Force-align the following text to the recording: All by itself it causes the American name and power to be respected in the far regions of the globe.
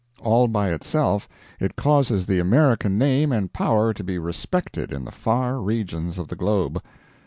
All 0.23 0.47
by 0.47 0.71
itself 0.73 1.29
it 1.59 1.75
causes 1.75 2.25
the 2.25 2.39
American 2.39 2.97
name 2.97 3.31
and 3.31 3.53
power 3.53 3.93
to 3.93 4.03
be 4.03 4.17
respected 4.17 4.91
in 4.91 5.05
the 5.05 5.11
far 5.11 5.61
regions 5.61 6.17
of 6.17 6.27
the 6.27 6.35
globe. 6.35 6.81